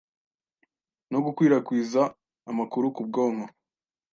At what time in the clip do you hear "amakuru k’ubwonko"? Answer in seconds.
2.51-3.47